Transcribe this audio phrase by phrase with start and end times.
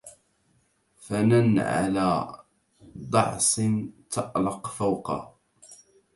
[0.97, 2.39] فنن على
[2.95, 3.59] دعص
[4.09, 5.35] تألق فوقه